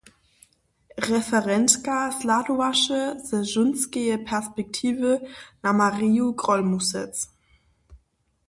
[1.09, 5.11] Referentka zhladowaše ze žónskeje perspektiwy
[5.63, 7.13] na Marju Grólmusec.